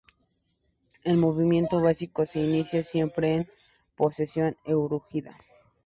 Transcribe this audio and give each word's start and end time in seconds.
El 1.03 1.17
movimiento 1.17 1.79
básico 1.79 2.25
se 2.25 2.39
inicia 2.39 2.83
siempre 2.83 3.35
en 3.35 3.49
posición 3.95 4.57
erguida. 4.65 5.37